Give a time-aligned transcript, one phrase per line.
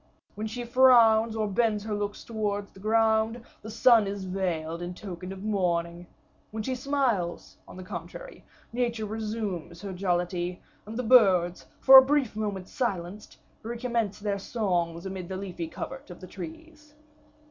[0.33, 4.95] When she frowns, or bends her looks towards the ground, the sun is veiled in
[4.95, 6.07] token of mourning.
[6.49, 8.43] When she smiles, on the contrary,
[8.73, 15.05] nature resumes her jollity, and the birds, for a brief moment silenced, recommence their songs
[15.05, 16.95] amid the leafy covert of the trees.